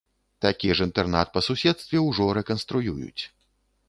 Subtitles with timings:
[0.43, 3.21] Такі ж інтэрнат па суседстве ўжо рэканструююць.